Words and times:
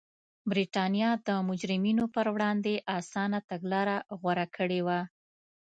برېټانیا 0.51 1.09
د 1.27 1.29
مجرمینو 1.49 2.05
پر 2.15 2.25
وړاندې 2.35 2.73
اسانه 2.97 3.39
تګلاره 3.49 3.97
غوره 4.19 4.45
کړې 4.55 4.81
وه. 4.85 4.99